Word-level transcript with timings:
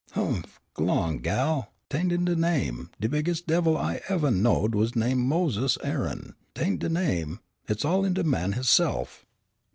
"Humph! 0.13 0.59
g'long, 0.73 1.19
gal; 1.19 1.73
'tain't 1.91 2.11
in 2.11 2.25
de 2.25 2.35
name; 2.35 2.89
de 2.99 3.07
biggest 3.07 3.45
devil 3.45 3.77
I 3.77 3.99
evah 4.09 4.31
knowed 4.35 4.73
was 4.73 4.95
named 4.95 5.27
Moses 5.27 5.77
Aaron. 5.83 6.33
'Tain't 6.55 6.83
in 6.83 6.89
de 6.89 6.89
name, 6.99 7.39
hit's 7.67 7.85
all 7.85 8.03
in 8.03 8.15
de 8.15 8.23
man 8.23 8.53
hisse'f." 8.53 9.27